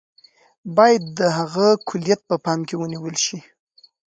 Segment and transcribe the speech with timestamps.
[0.77, 3.39] باید د هغه کُلیت په پام کې ونیول شي.